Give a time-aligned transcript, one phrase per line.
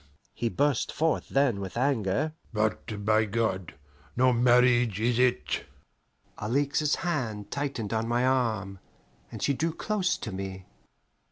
[0.33, 2.33] he burst forth then with anger.
[2.51, 3.75] "But, by God!
[4.17, 5.65] no marriage is it!"
[6.39, 8.79] Alixe's hand tightened on my arm,
[9.31, 10.65] and she drew close to me.